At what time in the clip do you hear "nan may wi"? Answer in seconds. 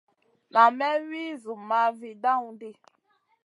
0.53-1.23